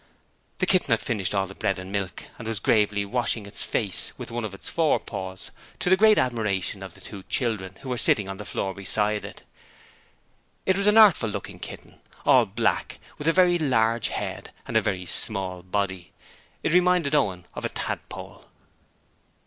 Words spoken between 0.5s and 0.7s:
The